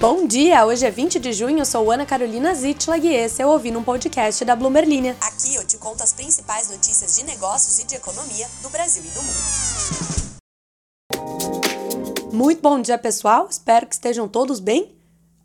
Bom 0.00 0.26
dia! 0.26 0.64
Hoje 0.64 0.86
é 0.86 0.90
20 0.90 1.20
de 1.20 1.30
junho, 1.30 1.58
eu 1.58 1.66
sou 1.66 1.90
Ana 1.90 2.06
Carolina 2.06 2.54
Zitlag 2.54 3.06
e 3.06 3.14
esse 3.14 3.42
é 3.42 3.46
o 3.46 3.50
Ouvindo 3.50 3.78
um 3.78 3.84
Podcast 3.84 4.42
da 4.46 4.56
Bloomer 4.56 4.88
Linha. 4.88 5.14
Aqui 5.20 5.54
eu 5.54 5.66
te 5.66 5.76
conto 5.76 6.02
as 6.02 6.14
principais 6.14 6.70
notícias 6.70 7.16
de 7.16 7.24
negócios 7.26 7.78
e 7.80 7.86
de 7.86 7.96
economia 7.96 8.48
do 8.62 8.70
Brasil 8.70 9.02
e 9.04 9.08
do 9.08 9.22
mundo. 9.22 9.36
Muito 12.32 12.62
bom 12.62 12.80
dia, 12.80 12.96
pessoal! 12.96 13.46
Espero 13.50 13.86
que 13.86 13.92
estejam 13.92 14.26
todos 14.26 14.58
bem, 14.58 14.96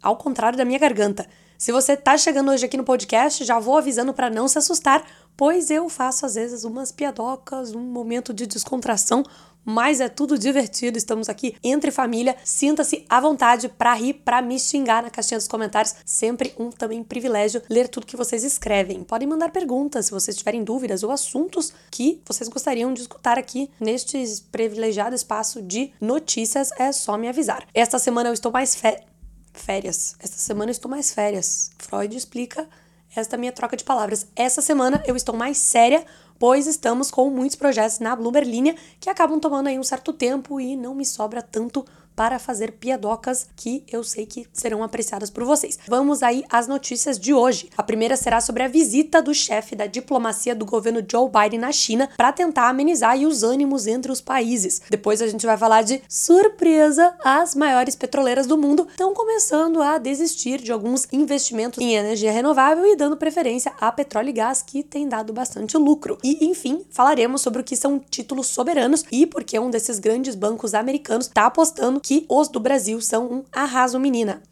ao 0.01 0.15
contrário 0.15 0.57
da 0.57 0.63
minha 0.63 0.79
garganta. 0.79 1.27
Se 1.57 1.73
você 1.73 1.91
está 1.91 2.17
chegando 2.17 2.49
hoje 2.49 2.65
aqui 2.65 2.77
no 2.77 2.85
podcast, 2.85 3.43
já 3.43 3.59
vou 3.59 3.77
avisando 3.77 4.13
para 4.13 4.29
não 4.29 4.47
se 4.47 4.57
assustar, 4.57 5.05
pois 5.35 5.69
eu 5.69 5.89
faço 5.89 6.25
às 6.25 6.35
vezes 6.35 6.63
umas 6.63 6.93
piadocas, 6.93 7.75
um 7.75 7.81
momento 7.81 8.33
de 8.33 8.47
descontração 8.47 9.21
mas 9.65 9.99
é 9.99 10.07
tudo 10.07 10.37
divertido. 10.37 10.97
Estamos 10.97 11.27
aqui 11.27 11.55
entre 11.63 11.91
família. 11.91 12.35
Sinta-se 12.43 13.03
à 13.09 13.19
vontade 13.19 13.67
para 13.67 13.93
rir, 13.93 14.13
para 14.13 14.41
me 14.41 14.59
xingar 14.59 15.03
na 15.03 15.09
caixinha 15.09 15.37
dos 15.37 15.47
comentários. 15.47 15.95
Sempre 16.05 16.53
um 16.57 16.69
também 16.69 17.03
privilégio 17.03 17.61
ler 17.69 17.87
tudo 17.87 18.05
que 18.05 18.15
vocês 18.15 18.43
escrevem. 18.43 19.03
Podem 19.03 19.27
mandar 19.27 19.51
perguntas 19.51 20.05
se 20.05 20.11
vocês 20.11 20.37
tiverem 20.37 20.63
dúvidas 20.63 21.03
ou 21.03 21.11
assuntos 21.11 21.73
que 21.89 22.21
vocês 22.25 22.47
gostariam 22.47 22.93
de 22.93 23.01
escutar 23.01 23.37
aqui 23.37 23.69
neste 23.79 24.23
privilegiado 24.51 25.15
espaço 25.15 25.61
de 25.61 25.91
notícias. 25.99 26.71
É 26.77 26.91
só 26.91 27.17
me 27.17 27.27
avisar. 27.27 27.67
Esta 27.73 27.97
semana 27.97 28.29
eu 28.29 28.33
estou 28.33 28.51
mais 28.51 28.75
fé... 28.75 29.03
férias. 29.53 30.15
Esta 30.19 30.37
semana 30.37 30.69
eu 30.69 30.73
estou 30.73 30.91
mais 30.91 31.11
férias. 31.11 31.71
Freud 31.77 32.15
explica 32.15 32.67
esta 33.15 33.37
minha 33.37 33.51
troca 33.51 33.75
de 33.75 33.83
palavras. 33.83 34.27
Essa 34.35 34.61
semana 34.61 35.03
eu 35.05 35.15
estou 35.15 35.35
mais 35.35 35.57
séria 35.57 36.05
pois 36.39 36.67
estamos 36.67 37.11
com 37.11 37.29
muitos 37.29 37.55
projetos 37.55 37.99
na 37.99 38.15
Linha 38.43 38.75
que 38.99 39.09
acabam 39.09 39.39
tomando 39.39 39.67
aí 39.67 39.79
um 39.79 39.83
certo 39.83 40.11
tempo 40.11 40.59
e 40.59 40.75
não 40.75 40.93
me 40.93 41.05
sobra 41.05 41.41
tanto 41.41 41.85
para 42.15 42.39
fazer 42.39 42.73
piadocas 42.73 43.47
que 43.55 43.83
eu 43.91 44.03
sei 44.03 44.25
que 44.25 44.47
serão 44.53 44.83
apreciadas 44.83 45.29
por 45.29 45.43
vocês. 45.43 45.77
Vamos 45.87 46.23
aí 46.23 46.43
às 46.49 46.67
notícias 46.67 47.19
de 47.19 47.33
hoje. 47.33 47.69
A 47.77 47.83
primeira 47.83 48.15
será 48.15 48.39
sobre 48.39 48.63
a 48.63 48.67
visita 48.67 49.21
do 49.21 49.33
chefe 49.33 49.75
da 49.75 49.85
diplomacia 49.85 50.55
do 50.55 50.65
governo 50.65 51.05
Joe 51.09 51.29
Biden 51.29 51.59
na 51.59 51.71
China 51.71 52.09
para 52.15 52.31
tentar 52.31 52.69
amenizar 52.69 53.15
os 53.17 53.43
ânimos 53.43 53.87
entre 53.87 54.11
os 54.11 54.21
países. 54.21 54.81
Depois 54.89 55.21
a 55.21 55.27
gente 55.27 55.45
vai 55.45 55.57
falar 55.57 55.81
de 55.81 56.01
surpresa, 56.07 57.15
as 57.23 57.55
maiores 57.55 57.95
petroleiras 57.95 58.47
do 58.47 58.57
mundo 58.57 58.87
estão 58.89 59.13
começando 59.13 59.81
a 59.81 59.97
desistir 59.97 60.61
de 60.61 60.71
alguns 60.71 61.07
investimentos 61.11 61.79
em 61.79 61.95
energia 61.95 62.31
renovável 62.31 62.85
e 62.85 62.95
dando 62.95 63.17
preferência 63.17 63.73
a 63.79 63.91
petróleo 63.91 64.29
e 64.29 64.33
gás 64.33 64.61
que 64.61 64.83
tem 64.83 65.07
dado 65.07 65.33
bastante 65.33 65.77
lucro. 65.77 66.17
E 66.23 66.45
enfim, 66.45 66.85
falaremos 66.89 67.41
sobre 67.41 67.61
o 67.61 67.63
que 67.63 67.75
são 67.75 67.99
títulos 67.99 68.47
soberanos 68.47 69.03
e 69.11 69.25
porque 69.25 69.57
um 69.59 69.69
desses 69.69 69.99
grandes 69.99 70.35
bancos 70.35 70.73
americanos 70.73 71.27
está 71.27 71.45
apostando 71.45 71.99
que 72.05 72.23
os 72.29 72.47
do 72.47 72.59
Brasil 72.59 73.01
são 73.01 73.25
um 73.25 73.43
arraso 73.51 73.99
menina. 73.99 74.43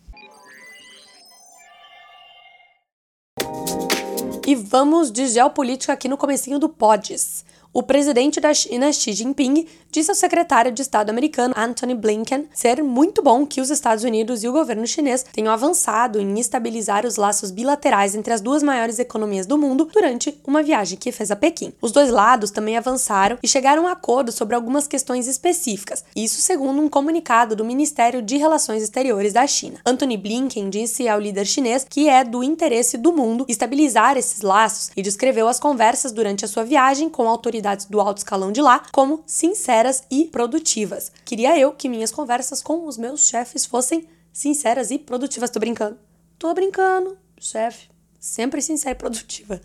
E 4.48 4.56
vamos 4.56 5.12
de 5.12 5.28
geopolítica 5.28 5.94
aqui 5.94 6.08
no 6.08 6.18
comecinho 6.18 6.58
do 6.58 6.68
Pods. 6.68 7.46
O 7.76 7.82
presidente 7.82 8.40
da 8.40 8.54
China, 8.54 8.94
Xi 8.94 9.14
Jinping, 9.14 9.66
disse 9.92 10.12
ao 10.12 10.16
secretário 10.16 10.72
de 10.72 10.84
Estado 10.84 11.10
americano, 11.10 11.56
Antony 11.58 11.96
Blinken, 11.96 12.48
ser 12.54 12.84
muito 12.84 13.24
bom 13.24 13.48
que 13.48 13.60
os 13.60 13.72
Estados 13.72 14.04
Unidos 14.04 14.44
e 14.44 14.48
o 14.48 14.52
governo 14.52 14.86
chinês 14.86 15.26
tenham 15.34 15.52
avançado 15.52 16.22
em 16.22 16.40
estabilizar 16.40 17.04
os 17.04 17.16
laços 17.16 17.50
bilaterais 17.50 18.14
entre 18.14 18.32
as 18.32 18.42
duas 18.42 18.62
maiores 18.62 19.00
economias 19.00 19.48
do 19.48 19.58
mundo 19.58 19.90
durante 19.92 20.40
uma 20.46 20.62
viagem 20.62 21.00
que 21.00 21.12
fez 21.12 21.32
a 21.32 21.36
Pequim. 21.36 21.74
Os 21.82 21.92
dois 21.92 22.12
lados 22.12 22.52
também 22.52 22.78
avançaram 22.78 23.40
e 23.42 23.48
chegaram 23.48 23.88
a 23.88 23.94
acordo 23.94 24.32
sobre 24.32 24.54
algumas 24.54 24.88
questões 24.88 25.28
específicas, 25.28 26.06
isso 26.16 26.42
segundo 26.42 26.80
um 26.80 26.88
comunicado 26.88 27.56
do 27.56 27.66
Ministério 27.66 28.22
de 28.22 28.38
Relações 28.38 28.84
Exteriores 28.84 29.34
da 29.34 29.48
China. 29.48 29.80
Antony 29.84 30.16
Blinken 30.16 30.70
disse 30.70 31.08
ao 31.08 31.20
líder 31.20 31.46
chinês 31.46 31.88
que 31.90 32.08
é 32.08 32.24
do 32.24 32.44
interesse 32.44 33.00
do 33.00 33.12
mundo 33.12 33.46
estabilizar 33.48 34.16
esses 34.16 34.42
laços 34.42 34.92
e 34.96 35.02
descreveu 35.02 35.48
as 35.48 35.60
conversas 35.60 36.12
durante 36.12 36.46
a 36.46 36.48
sua 36.48 36.64
viagem 36.64 37.10
com 37.10 37.28
autoridades 37.28 37.63
autoridades 37.64 37.86
do 37.86 38.00
alto 38.00 38.18
escalão 38.18 38.52
de 38.52 38.62
lá 38.62 38.84
como 38.92 39.24
sinceras 39.26 40.04
e 40.12 40.26
produtivas. 40.26 41.12
Queria 41.24 41.58
eu 41.58 41.72
que 41.72 41.90
minhas 41.90 42.12
conversas 42.12 42.62
com 42.62 42.86
os 42.86 42.98
meus 42.98 43.28
chefes 43.28 43.66
fossem 43.66 44.08
sinceras 44.32 44.92
e 44.92 45.00
produtivas. 45.00 45.50
Tô 45.50 45.60
brincando. 45.60 45.98
Tô 46.38 46.54
brincando, 46.54 47.18
chefe. 47.40 47.90
Sempre 48.20 48.62
sincera 48.62 48.92
e 48.92 48.96
produtiva. 48.96 49.62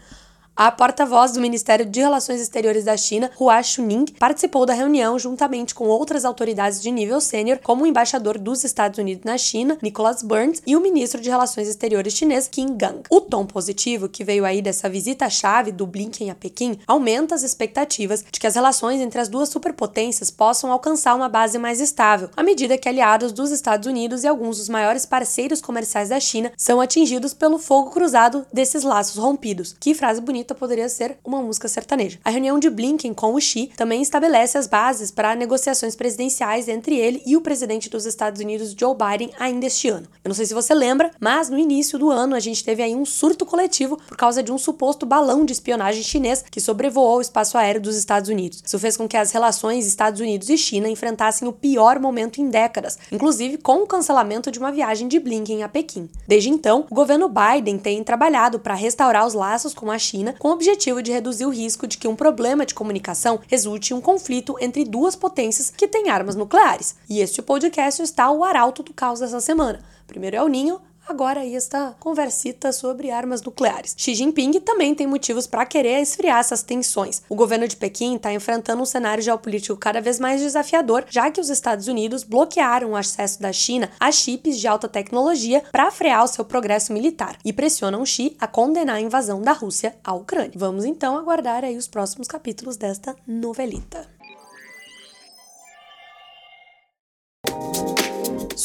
A 0.61 0.73
porta-voz 0.73 1.31
do 1.31 1.41
Ministério 1.41 1.87
de 1.87 2.01
Relações 2.01 2.41
Exteriores 2.41 2.85
da 2.85 2.97
China, 2.97 3.31
Hua 3.39 3.63
Chuning, 3.63 4.07
participou 4.19 4.67
da 4.67 4.75
reunião 4.75 5.17
juntamente 5.17 5.73
com 5.73 5.85
outras 5.85 6.25
autoridades 6.25 6.83
de 6.83 6.91
nível 6.91 7.21
sênior, 7.21 7.61
como 7.63 7.85
o 7.85 7.87
embaixador 7.87 8.37
dos 8.37 8.65
Estados 8.65 8.99
Unidos 8.99 9.23
na 9.25 9.39
China, 9.39 9.79
Nicholas 9.81 10.21
Burns, 10.21 10.61
e 10.67 10.75
o 10.75 10.81
ministro 10.81 11.21
de 11.21 11.31
Relações 11.31 11.69
Exteriores 11.69 12.13
chinês, 12.13 12.49
Qin 12.49 12.77
Gang. 12.77 13.03
O 13.09 13.21
tom 13.21 13.47
positivo 13.47 14.09
que 14.09 14.25
veio 14.25 14.45
aí 14.45 14.61
dessa 14.61 14.89
visita-chave 14.89 15.71
do 15.71 15.87
Blinken 15.87 16.29
a 16.29 16.35
Pequim 16.35 16.77
aumenta 16.89 17.37
as 17.37 17.45
expectativas 17.45 18.25
de 18.29 18.41
que 18.41 18.47
as 18.49 18.57
relações 18.57 19.01
entre 19.01 19.21
as 19.21 19.29
duas 19.29 19.51
superpotências 19.51 20.29
possam 20.29 20.73
alcançar 20.73 21.15
uma 21.15 21.29
base 21.29 21.57
mais 21.57 21.81
estável, 21.81 22.31
à 22.37 22.43
medida 22.43 22.77
que 22.77 22.89
aliados 22.89 23.31
dos 23.31 23.53
Estados 23.53 23.87
Unidos 23.87 24.25
e 24.25 24.27
alguns 24.27 24.59
dos 24.59 24.69
maiores 24.69 25.07
parceiros 25.07 25.61
comerciais 25.61 26.09
da 26.09 26.19
China 26.19 26.51
são 26.57 26.81
atingidos 26.81 27.33
pelo 27.33 27.61
fogo 27.61 27.91
cruzado 27.91 28.45
desses 28.53 28.83
laços 28.83 29.19
rompidos. 29.19 29.77
Que 29.79 29.95
frase 29.95 30.21
bonita 30.21 30.48
poderia 30.55 30.89
ser 30.89 31.19
uma 31.25 31.43
música 31.43 31.69
sertaneja. 31.69 32.19
A 32.25 32.31
reunião 32.31 32.59
de 32.59 32.71
Blinken 32.71 33.15
com 33.15 33.35
o 33.35 33.41
Xi 33.41 33.71
também 33.77 34.03
estabelece 34.03 34.59
as 34.59 34.67
bases 34.67 35.11
para 35.11 35.35
negociações 35.35 35.95
presidenciais 35.95 36.69
entre 36.69 36.97
ele 36.97 37.23
e 37.27 37.37
o 37.37 37.41
presidente 37.41 37.89
dos 37.89 38.07
Estados 38.07 38.41
Unidos, 38.41 38.75
Joe 38.79 38.95
Biden, 38.95 39.31
ainda 39.39 39.67
este 39.67 39.89
ano. 39.89 40.09
Eu 40.25 40.29
não 40.29 40.35
sei 40.35 40.47
se 40.47 40.55
você 40.55 40.75
lembra, 40.75 41.11
mas 41.21 41.49
no 41.49 41.59
início 41.59 41.99
do 41.99 42.11
ano 42.11 42.35
a 42.35 42.41
gente 42.41 42.65
teve 42.65 42.83
aí 42.83 42.95
um 42.95 43.05
surto 43.05 43.45
coletivo 43.45 43.99
por 44.07 44.17
causa 44.17 44.43
de 44.43 44.53
um 44.53 44.59
suposto 44.59 45.07
balão 45.07 45.45
de 45.45 45.53
espionagem 45.53 46.03
chinês 46.03 46.45
que 46.51 46.61
sobrevoou 46.61 47.19
o 47.19 47.21
espaço 47.21 47.57
aéreo 47.59 47.81
dos 47.81 47.97
Estados 47.97 48.29
Unidos. 48.29 48.63
Isso 48.65 48.79
fez 48.79 48.97
com 48.97 49.09
que 49.09 49.17
as 49.17 49.33
relações 49.33 49.87
Estados 49.87 50.21
Unidos 50.21 50.49
e 50.49 50.57
China 50.57 50.89
enfrentassem 50.89 51.47
o 51.49 51.53
pior 51.53 51.99
momento 51.99 52.41
em 52.41 52.49
décadas, 52.49 52.99
inclusive 53.11 53.59
com 53.59 53.83
o 53.83 53.87
cancelamento 53.87 54.51
de 54.51 54.59
uma 54.59 54.73
viagem 54.73 55.09
de 55.09 55.19
Blinken 55.19 55.63
a 55.63 55.69
Pequim. 55.69 56.09
Desde 56.27 56.51
então, 56.51 56.87
o 56.91 56.95
governo 56.95 57.29
Biden 57.29 57.79
tem 57.79 58.03
trabalhado 58.05 58.59
para 58.59 58.75
restaurar 58.75 59.27
os 59.27 59.35
laços 59.35 59.75
com 59.75 59.91
a 59.91 59.99
China 59.99 60.35
com 60.39 60.49
o 60.49 60.53
objetivo 60.53 61.03
de 61.03 61.13
reduzir 61.13 61.47
o 61.47 61.51
risco 61.51 61.87
de 61.87 61.99
que 61.99 62.09
um 62.09 62.17
problema 62.17 62.65
de 62.65 62.75
comunicação 62.75 63.41
resulte 63.47 63.93
em 63.93 63.97
um 63.97 64.01
conflito 64.01 64.57
entre 64.61 64.85
duas 64.85 65.17
potências 65.17 65.71
que 65.71 65.89
têm 65.89 66.09
armas 66.09 66.37
nucleares. 66.37 66.97
E 67.09 67.21
este 67.21 67.43
podcast 67.43 68.03
está 68.03 68.31
o 68.31 68.45
arauto 68.45 68.83
do 68.83 68.93
caos 68.93 69.21
dessa 69.21 69.41
semana. 69.41 69.81
Primeiro 70.07 70.37
é 70.37 70.43
o 70.43 70.49
Ninho, 70.49 70.81
agora 71.09 71.41
aí 71.41 71.55
esta 71.55 71.95
conversita 71.99 72.73
sobre 72.73 73.11
armas 73.11 73.43
nucleares. 73.43 73.95
Xi 73.97 74.15
Jinping 74.15 74.61
também 74.61 74.95
tem 74.95 75.07
motivos 75.07 75.47
para 75.47 75.67
querer 75.67 76.01
esfriar 76.01 76.39
essas 76.39 76.63
tensões. 76.63 77.23
O 77.29 77.35
governo 77.35 77.67
de 77.67 77.77
Pequim 77.77 78.17
está 78.17 78.33
enfrentando 78.33 78.83
um 78.83 78.87
cenário 78.87 79.23
geopolítico 79.23 79.77
cada 79.77 80.01
vez 80.01 80.21
mais 80.21 80.41
desafiador, 80.41 81.05
já 81.09 81.31
que 81.31 81.41
os 81.41 81.49
Estados 81.49 81.89
Unidos 81.89 82.25
bloquearam 82.25 82.91
o 82.91 82.97
acesso 82.97 83.41
da 83.41 83.53
China 83.53 83.91
a 83.99 84.13
chips 84.13 84.59
de 84.59 84.69
alta 84.69 84.89
tecnologia 84.89 85.63
para 85.73 85.91
frear 85.91 86.25
o 86.25 86.29
seu 86.29 86.45
progresso 86.45 86.93
militar 86.93 87.39
e 87.45 87.53
pressionam 87.53 88.05
Xi 88.05 88.37
a 88.39 88.47
condenar 88.47 88.97
a 88.97 89.01
invasão 89.01 89.41
da 89.41 89.53
Rússia 89.53 89.97
à 90.05 90.15
Ucrânia. 90.15 90.53
Vamos 90.57 90.85
então 90.85 91.17
aguardar 91.17 91.65
aí 91.65 91.77
os 91.77 91.89
próximos 91.89 92.29
capítulos 92.29 92.77
desta 92.77 93.17
novelita. 93.27 94.18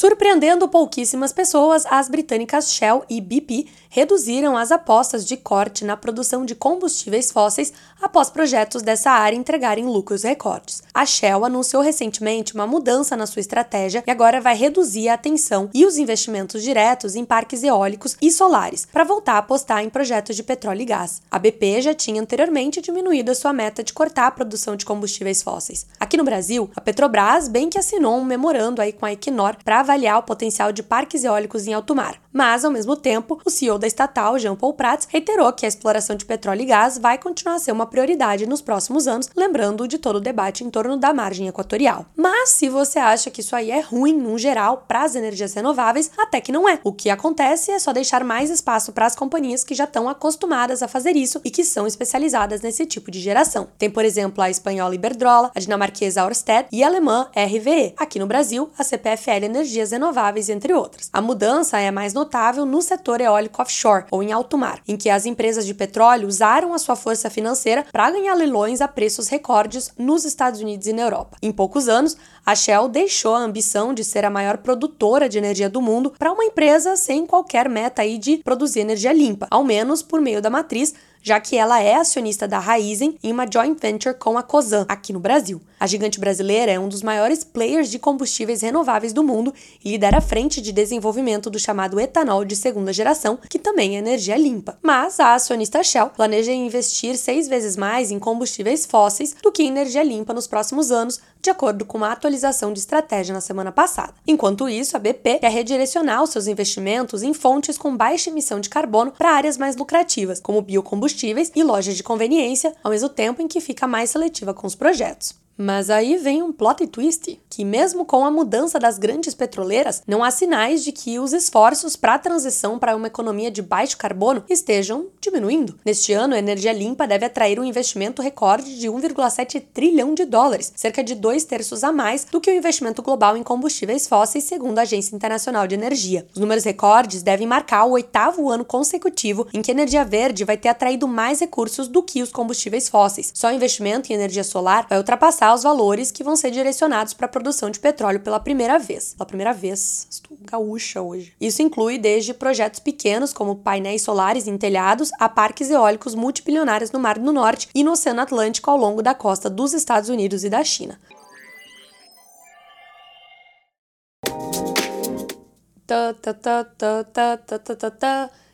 Surpreendendo 0.03 0.67
pouquíssimas 0.67 1.31
pessoas, 1.31 1.85
as 1.85 2.09
britânicas 2.09 2.73
Shell 2.73 3.05
e 3.09 3.21
BP 3.21 3.67
reduziram 3.89 4.57
as 4.57 4.69
apostas 4.69 5.23
de 5.23 5.37
corte 5.37 5.85
na 5.85 5.95
produção 5.95 6.43
de 6.43 6.55
combustíveis 6.55 7.31
fósseis 7.31 7.71
após 8.01 8.29
projetos 8.29 8.81
dessa 8.81 9.11
área 9.11 9.37
entregarem 9.37 9.85
lucros 9.85 10.23
recordes. 10.23 10.83
A 10.93 11.05
Shell 11.05 11.45
anunciou 11.45 11.81
recentemente 11.81 12.53
uma 12.53 12.67
mudança 12.67 13.15
na 13.15 13.25
sua 13.25 13.39
estratégia 13.39 14.03
e 14.05 14.11
agora 14.11 14.41
vai 14.41 14.57
reduzir 14.57 15.07
a 15.07 15.13
atenção 15.13 15.69
e 15.73 15.85
os 15.85 15.97
investimentos 15.97 16.63
diretos 16.63 17.15
em 17.15 17.23
parques 17.23 17.63
eólicos 17.63 18.17
e 18.21 18.29
solares 18.29 18.85
para 18.91 19.05
voltar 19.05 19.35
a 19.35 19.37
apostar 19.37 19.83
em 19.83 19.89
projetos 19.89 20.35
de 20.35 20.43
petróleo 20.43 20.81
e 20.81 20.85
gás. 20.85 21.21
A 21.31 21.39
BP 21.39 21.81
já 21.81 21.93
tinha 21.93 22.21
anteriormente 22.21 22.81
diminuído 22.81 23.31
a 23.31 23.35
sua 23.35 23.53
meta 23.53 23.83
de 23.83 23.93
cortar 23.93 24.27
a 24.27 24.31
produção 24.31 24.75
de 24.75 24.85
combustíveis 24.85 25.41
fósseis. 25.41 25.85
Aqui 25.97 26.17
no 26.17 26.25
Brasil, 26.25 26.69
a 26.75 26.81
Petrobras 26.81 27.47
bem 27.47 27.69
que 27.69 27.77
assinou 27.77 28.17
um 28.17 28.25
memorando 28.25 28.81
aí 28.81 28.91
com 28.91 29.05
a 29.05 29.13
Equinor 29.13 29.55
para 29.63 29.92
avaliar 29.93 30.17
o 30.17 30.23
potencial 30.23 30.73
de 30.73 30.81
parques 30.81 31.23
eólicos 31.23 31.67
em 31.67 31.73
alto 31.73 31.95
mar, 31.95 32.19
Mas, 32.33 32.65
ao 32.65 32.71
mesmo 32.71 32.95
tempo, 32.95 33.39
o 33.45 33.49
CEO 33.49 33.77
da 33.77 33.85
estatal, 33.85 34.39
Jean 34.39 34.55
Paul 34.55 34.73
Prats, 34.73 35.07
reiterou 35.09 35.53
que 35.53 35.65
a 35.65 35.69
exploração 35.69 36.15
de 36.15 36.25
petróleo 36.25 36.63
e 36.63 36.65
gás 36.65 36.97
vai 36.97 37.17
continuar 37.17 37.55
a 37.55 37.59
ser 37.59 37.71
uma 37.71 37.85
prioridade 37.85 38.47
nos 38.47 38.61
próximos 38.61 39.07
anos, 39.07 39.29
lembrando 39.35 39.87
de 39.87 39.99
todo 39.99 40.15
o 40.15 40.21
debate 40.21 40.63
em 40.63 40.69
torno 40.69 40.97
da 40.97 41.13
margem 41.13 41.47
equatorial. 41.47 42.07
Mas, 42.15 42.49
se 42.49 42.69
você 42.69 42.97
acha 42.97 43.29
que 43.29 43.41
isso 43.41 43.55
aí 43.55 43.69
é 43.69 43.81
ruim, 43.81 44.13
no 44.13 44.37
geral, 44.37 44.85
para 44.87 45.03
as 45.03 45.15
energias 45.15 45.53
renováveis, 45.53 46.09
até 46.17 46.41
que 46.41 46.51
não 46.51 46.67
é. 46.67 46.79
O 46.83 46.91
que 46.91 47.11
acontece 47.11 47.71
é 47.71 47.77
só 47.77 47.93
deixar 47.93 48.23
mais 48.23 48.49
espaço 48.49 48.91
para 48.91 49.05
as 49.05 49.15
companhias 49.15 49.63
que 49.63 49.75
já 49.75 49.83
estão 49.83 50.09
acostumadas 50.09 50.81
a 50.81 50.87
fazer 50.87 51.15
isso 51.15 51.39
e 51.45 51.51
que 51.51 51.63
são 51.63 51.85
especializadas 51.85 52.61
nesse 52.61 52.85
tipo 52.87 53.11
de 53.11 53.19
geração. 53.19 53.67
Tem, 53.77 53.91
por 53.91 54.03
exemplo, 54.03 54.43
a 54.43 54.49
espanhola 54.49 54.95
Iberdrola, 54.95 55.51
a 55.53 55.59
dinamarquesa 55.59 56.23
Ørsted 56.23 56.65
e 56.71 56.83
a 56.83 56.87
alemã 56.87 57.29
RWE. 57.35 57.93
Aqui 57.97 58.17
no 58.17 58.25
Brasil, 58.25 58.71
a 58.77 58.83
CPFL 58.83 59.45
Energias 59.45 59.91
Renováveis, 59.91 60.49
entre 60.49 60.73
outras. 60.73 61.09
A 61.13 61.21
mudança 61.21 61.77
é 61.77 61.91
mais 61.91 62.13
notável 62.13 62.22
no 62.65 62.81
setor 62.81 63.21
eólico 63.21 63.61
offshore, 63.61 64.05
ou 64.11 64.23
em 64.23 64.31
alto 64.31 64.57
mar, 64.57 64.81
em 64.87 64.97
que 64.97 65.09
as 65.09 65.25
empresas 65.25 65.65
de 65.65 65.73
petróleo 65.73 66.27
usaram 66.27 66.73
a 66.73 66.79
sua 66.79 66.95
força 66.95 67.29
financeira 67.29 67.85
para 67.91 68.11
ganhar 68.11 68.33
leilões 68.33 68.81
a 68.81 68.87
preços 68.87 69.27
recordes 69.27 69.91
nos 69.97 70.25
Estados 70.25 70.61
Unidos 70.61 70.87
e 70.87 70.93
na 70.93 71.03
Europa. 71.03 71.37
Em 71.41 71.51
poucos 71.51 71.87
anos, 71.87 72.17
a 72.45 72.55
Shell 72.55 72.89
deixou 72.89 73.35
a 73.35 73.39
ambição 73.39 73.93
de 73.93 74.03
ser 74.03 74.25
a 74.25 74.29
maior 74.29 74.57
produtora 74.57 75.29
de 75.29 75.37
energia 75.37 75.69
do 75.69 75.81
mundo 75.81 76.13
para 76.17 76.31
uma 76.31 76.43
empresa 76.43 76.95
sem 76.95 77.25
qualquer 77.25 77.69
meta 77.69 78.01
aí 78.01 78.17
de 78.17 78.37
produzir 78.37 78.81
energia 78.81 79.13
limpa, 79.13 79.47
ao 79.49 79.63
menos 79.63 80.01
por 80.01 80.19
meio 80.19 80.41
da 80.41 80.49
matriz 80.49 80.93
já 81.23 81.39
que 81.39 81.55
ela 81.55 81.81
é 81.81 81.95
acionista 81.95 82.45
da 82.45 82.59
Raizen 82.59 83.17
em 83.23 83.31
uma 83.31 83.49
joint 83.49 83.79
venture 83.81 84.13
com 84.13 84.37
a 84.37 84.43
Cosan, 84.43 84.85
aqui 84.89 85.13
no 85.13 85.21
Brasil. 85.21 85.61
A 85.79 85.87
gigante 85.87 86.19
brasileira 86.19 86.71
é 86.71 86.79
um 86.79 86.89
dos 86.89 87.01
maiores 87.01 87.43
players 87.43 87.89
de 87.89 87.97
combustíveis 87.97 88.61
renováveis 88.61 89.13
do 89.13 89.23
mundo 89.23 89.53
e 89.83 89.91
lidera 89.91 90.17
a 90.17 90.21
frente 90.21 90.61
de 90.61 90.71
desenvolvimento 90.71 91.49
do 91.49 91.57
chamado 91.57 91.99
etanol 91.99 92.43
de 92.43 92.55
segunda 92.55 92.91
geração, 92.91 93.39
que 93.49 93.57
também 93.57 93.95
é 93.95 93.99
energia 93.99 94.37
limpa. 94.37 94.77
Mas 94.81 95.19
a 95.19 95.33
acionista 95.33 95.81
Shell 95.81 96.09
planeja 96.09 96.51
investir 96.51 97.17
seis 97.17 97.47
vezes 97.47 97.77
mais 97.77 98.11
em 98.11 98.19
combustíveis 98.19 98.85
fósseis 98.85 99.35
do 99.41 99.51
que 99.51 99.63
em 99.63 99.67
energia 99.67 100.03
limpa 100.03 100.33
nos 100.33 100.47
próximos 100.47 100.91
anos, 100.91 101.21
de 101.43 101.49
acordo 101.49 101.83
com 101.83 101.97
uma 101.97 102.09
atualização 102.09 102.71
de 102.71 102.79
estratégia 102.79 103.33
na 103.33 103.41
semana 103.41 103.69
passada. 103.69 104.13
Enquanto 104.25 104.69
isso, 104.69 104.95
a 104.95 104.99
BP 104.99 105.39
quer 105.39 105.51
redirecionar 105.51 106.23
os 106.23 106.29
seus 106.29 106.47
investimentos 106.47 107.21
em 107.21 107.33
fontes 107.33 107.77
com 107.77 107.95
baixa 107.95 108.29
emissão 108.29 108.61
de 108.61 108.69
carbono 108.69 109.11
para 109.11 109.35
áreas 109.35 109.57
mais 109.57 109.75
lucrativas, 109.75 110.39
como 110.39 110.61
biocombustíveis 110.61 111.51
e 111.53 111.61
lojas 111.61 111.97
de 111.97 112.03
conveniência, 112.03 112.73
ao 112.81 112.91
mesmo 112.91 113.09
tempo 113.09 113.41
em 113.41 113.47
que 113.47 113.59
fica 113.59 113.85
mais 113.85 114.09
seletiva 114.09 114.53
com 114.53 114.65
os 114.65 114.73
projetos. 114.73 115.42
Mas 115.57 115.89
aí 115.89 116.17
vem 116.17 116.41
um 116.41 116.51
plot 116.51 116.85
twist, 116.87 117.39
que 117.49 117.63
mesmo 117.63 118.05
com 118.05 118.25
a 118.25 118.31
mudança 118.31 118.79
das 118.79 118.97
grandes 118.97 119.33
petroleiras, 119.33 120.01
não 120.07 120.23
há 120.23 120.31
sinais 120.31 120.83
de 120.83 120.91
que 120.91 121.19
os 121.19 121.33
esforços 121.33 121.95
para 121.95 122.15
a 122.15 122.19
transição 122.19 122.79
para 122.79 122.95
uma 122.95 123.07
economia 123.07 123.51
de 123.51 123.61
baixo 123.61 123.97
carbono 123.97 124.43
estejam 124.49 125.07
diminuindo. 125.21 125.77
Neste 125.85 126.13
ano, 126.13 126.33
a 126.33 126.39
energia 126.39 126.73
limpa 126.73 127.07
deve 127.07 127.25
atrair 127.25 127.59
um 127.59 127.63
investimento 127.63 128.21
recorde 128.21 128.79
de 128.79 128.87
1,7 128.87 129.63
trilhão 129.73 130.13
de 130.13 130.25
dólares, 130.25 130.73
cerca 130.75 131.03
de 131.03 131.15
dois 131.15 131.45
terços 131.45 131.83
a 131.83 131.91
mais 131.91 132.25
do 132.25 132.41
que 132.41 132.49
o 132.49 132.55
investimento 132.55 133.01
global 133.01 133.37
em 133.37 133.43
combustíveis 133.43 134.07
fósseis, 134.07 134.45
segundo 134.45 134.79
a 134.79 134.81
Agência 134.81 135.15
Internacional 135.15 135.67
de 135.67 135.75
Energia. 135.75 136.25
Os 136.33 136.39
números 136.39 136.63
recordes 136.63 137.21
devem 137.21 137.45
marcar 137.45 137.85
o 137.85 137.91
oitavo 137.91 138.49
ano 138.49 138.65
consecutivo 138.65 139.47
em 139.53 139.61
que 139.61 139.71
a 139.71 139.73
energia 139.73 140.03
verde 140.03 140.43
vai 140.43 140.57
ter 140.57 140.69
atraído 140.69 141.07
mais 141.07 141.39
recursos 141.39 141.87
do 141.87 142.01
que 142.01 142.21
os 142.21 142.31
combustíveis 142.31 142.89
fósseis. 142.89 143.31
Só 143.33 143.49
o 143.49 143.53
investimento 143.53 144.11
em 144.11 144.15
energia 144.15 144.43
solar 144.43 144.87
vai 144.89 144.97
ultrapassar 144.97 145.42
aumentar 145.43 145.53
os 145.53 145.63
valores 145.63 146.11
que 146.11 146.23
vão 146.23 146.35
ser 146.35 146.51
direcionados 146.51 147.13
para 147.13 147.25
a 147.25 147.29
produção 147.29 147.69
de 147.69 147.79
petróleo 147.79 148.21
pela 148.21 148.39
primeira 148.39 148.79
vez. 148.79 149.13
Pela 149.13 149.25
primeira 149.25 149.53
vez, 149.53 150.07
estou 150.09 150.37
gaúcha 150.41 151.01
hoje. 151.01 151.35
Isso 151.39 151.61
inclui 151.61 151.97
desde 151.97 152.33
projetos 152.33 152.79
pequenos, 152.79 153.33
como 153.33 153.57
painéis 153.57 154.01
solares 154.01 154.47
em 154.47 154.57
telhados, 154.57 155.11
a 155.19 155.27
parques 155.27 155.69
eólicos 155.69 156.15
multibilionários 156.15 156.91
no 156.91 156.99
Mar 156.99 157.19
do 157.19 157.33
Norte 157.33 157.67
e 157.75 157.83
no 157.83 157.91
Oceano 157.91 158.21
Atlântico 158.21 158.69
ao 158.71 158.77
longo 158.77 159.01
da 159.01 159.13
costa 159.13 159.49
dos 159.49 159.73
Estados 159.73 160.09
Unidos 160.09 160.43
e 160.43 160.49
da 160.49 160.63
China. 160.63 160.99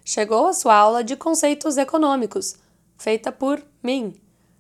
Chegou 0.04 0.48
a 0.48 0.54
sua 0.54 0.76
aula 0.76 1.04
de 1.04 1.16
conceitos 1.16 1.78
econômicos, 1.78 2.56
feita 2.98 3.32
por 3.32 3.62
mim. 3.84 4.20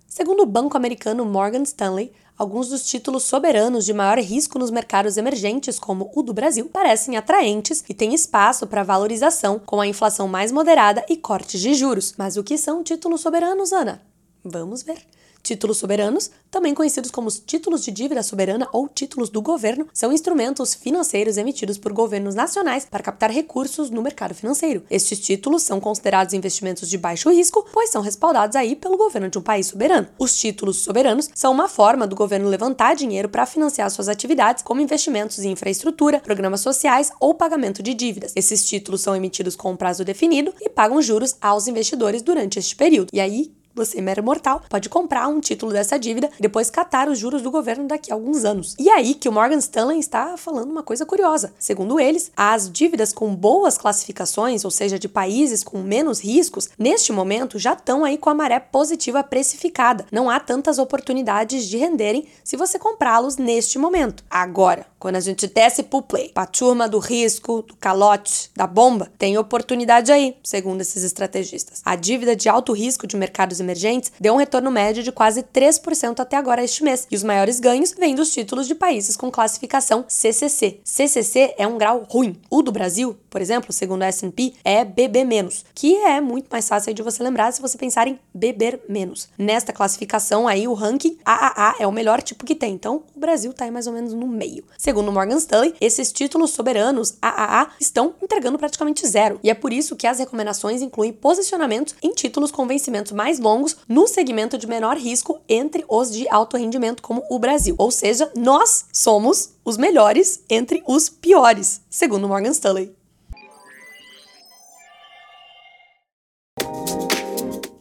Segundo 0.10 0.42
o 0.42 0.46
banco 0.48 0.76
americano 0.76 1.24
Morgan 1.24 1.62
Stanley, 1.62 2.12
alguns 2.36 2.70
dos 2.70 2.84
títulos 2.84 3.24
soberanos 3.24 3.86
de 3.86 3.94
maior 3.94 4.18
risco 4.18 4.58
nos 4.58 4.72
mercados 4.72 5.18
emergentes, 5.18 5.78
como 5.78 6.12
o 6.16 6.24
do 6.24 6.34
Brasil, 6.34 6.66
parecem 6.66 7.16
atraentes 7.16 7.84
e 7.88 7.94
têm 7.94 8.16
espaço 8.16 8.66
para 8.66 8.82
valorização 8.82 9.60
com 9.64 9.80
a 9.80 9.86
inflação 9.86 10.28
mais 10.28 10.52
moderada 10.52 11.06
e 11.08 11.16
cortes 11.16 11.62
de 11.62 11.76
juros. 11.76 12.16
Mas 12.18 12.38
o 12.38 12.44
que 12.44 12.58
são 12.58 12.84
títulos 12.84 13.22
soberanos, 13.22 13.72
Ana? 13.72 14.02
Vamos 14.44 14.82
ver. 14.82 15.06
Títulos 15.50 15.78
soberanos, 15.78 16.30
também 16.52 16.76
conhecidos 16.76 17.10
como 17.10 17.28
títulos 17.32 17.84
de 17.84 17.90
dívida 17.90 18.22
soberana 18.22 18.70
ou 18.72 18.88
títulos 18.88 19.32
do 19.32 19.42
governo, 19.42 19.88
são 19.92 20.14
instrumentos 20.14 20.76
financeiros 20.76 21.38
emitidos 21.38 21.76
por 21.76 21.92
governos 21.92 22.36
nacionais 22.36 22.86
para 22.86 23.02
captar 23.02 23.32
recursos 23.32 23.90
no 23.90 24.00
mercado 24.00 24.36
financeiro. 24.36 24.84
Estes 24.92 25.20
títulos 25.20 25.64
são 25.64 25.80
considerados 25.80 26.36
investimentos 26.36 26.88
de 26.88 27.00
baixo 27.00 27.32
risco, 27.32 27.66
pois 27.74 27.90
são 27.90 28.04
respaldados 28.04 28.56
aí 28.56 28.76
pelo 28.76 28.96
governo 28.96 29.28
de 29.28 29.40
um 29.40 29.42
país 29.42 29.66
soberano. 29.66 30.08
Os 30.20 30.38
títulos 30.38 30.84
soberanos 30.84 31.32
são 31.34 31.52
uma 31.52 31.68
forma 31.68 32.06
do 32.06 32.16
governo 32.16 32.48
levantar 32.48 32.96
dinheiro 32.96 33.28
para 33.28 33.48
financiar 33.48 33.90
suas 33.90 34.08
atividades, 34.08 34.62
como 34.62 34.82
investimentos 34.82 35.40
em 35.40 35.54
infraestrutura, 35.54 36.20
programas 36.20 36.62
sociais 36.62 37.12
ou 37.20 37.34
pagamento 37.34 37.82
de 37.82 37.96
dívidas. 37.96 38.34
Esses 38.36 38.64
títulos 38.64 39.02
são 39.02 39.16
emitidos 39.16 39.56
com 39.56 39.72
um 39.72 39.76
prazo 39.76 40.06
definido 40.06 40.54
e 40.62 40.70
pagam 40.70 41.02
juros 41.02 41.36
aos 41.42 41.68
investidores 41.68 42.22
durante 42.22 42.60
este 42.60 42.76
período. 42.76 43.10
E 43.12 43.20
aí, 43.20 43.52
você, 43.80 44.02
mero 44.02 44.22
mortal, 44.22 44.62
pode 44.70 44.90
comprar 44.90 45.28
um 45.28 45.40
título 45.40 45.72
dessa 45.72 45.98
dívida 45.98 46.30
e 46.38 46.42
depois 46.42 46.70
catar 46.70 47.08
os 47.08 47.18
juros 47.18 47.42
do 47.42 47.50
governo 47.50 47.88
daqui 47.88 48.12
a 48.12 48.16
alguns 48.16 48.44
anos. 48.44 48.76
E 48.78 48.90
é 48.90 48.94
aí 48.94 49.14
que 49.16 49.30
o 49.30 49.32
Morgan 49.32 49.58
Stanley 49.58 50.00
está 50.00 50.36
falando 50.38 50.70
uma 50.70 50.84
coisa 50.84 51.06
curiosa. 51.06 51.54
Segundo 51.58 52.00
eles, 52.00 52.32
as 52.36 52.70
dívidas 52.70 53.14
com 53.14 53.34
boas 53.34 53.78
classificações, 53.78 54.66
ou 54.66 54.72
seja, 54.72 55.00
de 55.00 55.08
países 55.08 55.64
com 55.64 55.80
menos 55.80 56.20
riscos, 56.20 56.70
neste 56.78 57.12
momento 57.12 57.58
já 57.58 57.74
estão 57.74 58.04
aí 58.04 58.18
com 58.18 58.30
a 58.30 58.36
maré 58.36 58.60
positiva 58.60 59.24
precificada. 59.24 60.06
Não 60.12 60.30
há 60.30 60.40
tantas 60.40 60.78
oportunidades 60.78 61.66
de 61.66 61.78
renderem 61.78 62.28
se 62.44 62.58
você 62.58 62.78
comprá-los 62.78 63.38
neste 63.38 63.80
momento. 63.80 64.24
Agora, 64.30 64.86
quando 65.00 65.16
a 65.16 65.20
gente 65.22 65.48
desce 65.48 65.84
pro 65.84 66.02
play, 66.02 66.30
pra 66.30 66.46
turma 66.46 66.88
do 66.88 67.00
risco, 67.00 67.62
do 67.62 67.76
calote, 67.76 68.52
da 68.56 68.68
bomba, 68.68 69.10
tem 69.18 69.38
oportunidade 69.38 70.12
aí, 70.12 70.36
segundo 70.44 70.82
esses 70.82 71.04
estrategistas. 71.04 71.82
A 71.86 71.96
dívida 71.96 72.36
de 72.36 72.50
alto 72.50 72.74
risco 72.74 73.08
de 73.08 73.16
mercados 73.16 73.60
emergentes 73.60 74.12
deu 74.20 74.34
um 74.34 74.38
retorno 74.38 74.70
médio 74.70 75.02
de 75.02 75.12
quase 75.12 75.42
3% 75.44 76.20
até 76.20 76.36
agora 76.36 76.64
este 76.64 76.84
mês, 76.84 77.08
e 77.10 77.16
os 77.16 77.24
maiores 77.24 77.60
ganhos 77.60 77.94
vêm 77.98 78.14
dos 78.14 78.32
títulos 78.32 78.68
de 78.68 78.76
países 78.76 79.16
com 79.16 79.32
classificação 79.32 80.04
CCC. 80.08 80.82
CCC 80.84 81.56
é 81.58 81.66
um 81.66 81.78
grau 81.78 82.06
ruim. 82.10 82.36
O 82.50 82.62
do 82.62 82.72
Brasil, 82.72 83.16
por 83.30 83.42
exemplo, 83.42 83.72
segundo 83.72 84.04
a 84.04 84.08
S&P, 84.08 84.54
é 84.64 84.84
BB-, 84.84 85.30
que 85.74 85.96
é 85.96 86.20
muito 86.20 86.48
mais 86.52 86.68
fácil 86.68 86.94
de 86.94 87.04
você 87.04 87.22
lembrar 87.24 87.52
se 87.54 87.62
você 87.62 87.78
pensar 87.78 88.08
em 88.08 88.20
beber 88.34 88.82
menos. 88.90 89.30
Nesta 89.38 89.72
classificação 89.72 90.48
aí, 90.48 90.68
o 90.68 90.74
ranking 90.74 91.18
AAA 91.24 91.76
é 91.80 91.88
o 91.88 91.92
melhor 91.92 92.22
tipo 92.22 92.46
que 92.46 92.56
tem, 92.56 92.74
então 92.74 93.04
o 93.16 93.20
Brasil 93.20 93.54
tá 93.54 93.66
aí 93.66 93.72
mais 93.72 93.88
ou 93.88 93.94
menos 93.94 94.14
no 94.14 94.28
meio. 94.28 94.66
Segundo 94.90 95.12
Morgan 95.12 95.38
Stanley, 95.38 95.76
esses 95.80 96.12
títulos 96.12 96.50
soberanos 96.50 97.14
AAA 97.22 97.74
estão 97.80 98.16
entregando 98.20 98.58
praticamente 98.58 99.08
zero, 99.08 99.40
e 99.44 99.52
é 99.52 99.54
por 99.54 99.72
isso 99.72 99.96
que 99.96 100.08
as 100.08 100.18
recomendações 100.18 100.82
incluem 100.82 101.14
posicionamentos 101.14 101.94
em 102.02 102.12
títulos 102.12 102.50
com 102.50 102.66
vencimentos 102.66 103.12
mais 103.12 103.38
longos 103.38 103.78
no 103.88 104.08
segmento 104.08 104.58
de 104.58 104.66
menor 104.66 104.98
risco 104.98 105.42
entre 105.48 105.86
os 105.88 106.12
de 106.12 106.28
alto 106.30 106.58
rendimento, 106.58 107.04
como 107.04 107.24
o 107.30 107.38
Brasil. 107.38 107.76
Ou 107.78 107.92
seja, 107.92 108.32
nós 108.36 108.86
somos 108.92 109.52
os 109.64 109.78
melhores 109.78 110.44
entre 110.50 110.82
os 110.88 111.08
piores, 111.08 111.82
segundo 111.88 112.28
Morgan 112.28 112.50
Stanley. 112.50 112.92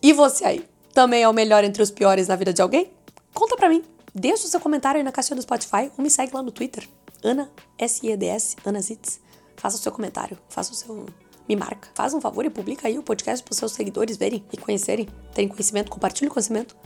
E 0.03 0.13
você 0.13 0.45
aí? 0.45 0.69
Também 0.93 1.23
é 1.23 1.29
o 1.29 1.33
melhor 1.33 1.65
entre 1.65 1.83
os 1.83 1.91
piores 1.91 2.29
na 2.29 2.37
vida 2.37 2.53
de 2.53 2.61
alguém? 2.61 2.93
Conta 3.33 3.57
pra 3.57 3.71
mim. 3.71 3.83
Deixa 4.15 4.47
o 4.47 4.49
seu 4.49 4.61
comentário 4.61 4.99
aí 4.99 5.05
na 5.05 5.13
caixinha 5.13 5.37
do 5.37 5.43
Spotify 5.43 5.91
ou 5.97 6.03
me 6.03 6.11
segue 6.11 6.35
lá 6.35 6.43
no 6.43 6.51
Twitter. 6.51 6.87
Ana, 7.23 7.51
S-E-D-S, 7.79 8.57
Ana 8.65 8.81
Zitz. 8.81 9.21
Faça 9.57 9.77
o 9.77 9.81
seu 9.81 9.91
comentário, 9.93 10.39
faça 10.49 10.73
o 10.73 10.75
seu. 10.75 11.07
Me 11.49 11.57
marca. 11.57 11.89
Faz 11.95 12.13
um 12.13 12.21
favor 12.21 12.45
e 12.45 12.51
publica 12.51 12.89
aí 12.89 12.99
o 12.99 13.03
podcast 13.03 13.43
para 13.43 13.53
os 13.53 13.59
seus 13.59 13.73
seguidores 13.73 14.19
verem 14.19 14.45
e 14.53 14.57
conhecerem, 14.57 15.09
terem 15.33 15.49
conhecimento, 15.49 15.91
compartilhe 15.91 16.29
o 16.29 16.33
conhecimento. 16.33 16.77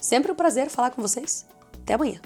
Sempre 0.00 0.30
um 0.30 0.36
prazer 0.36 0.70
falar 0.70 0.90
com 0.90 1.02
vocês. 1.02 1.44
Até 1.82 1.94
amanhã. 1.94 2.20